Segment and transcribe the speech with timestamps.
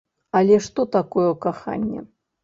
[0.37, 2.01] Але што такое каханне?